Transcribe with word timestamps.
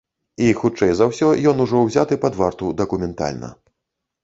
І 0.45 0.45
хутчэй 0.61 0.93
за 0.99 1.05
ўсё 1.11 1.29
ён 1.51 1.61
ужо 1.67 1.83
ўзяты 1.89 2.19
пад 2.25 2.41
варту 2.41 2.73
дакументальна. 2.83 3.55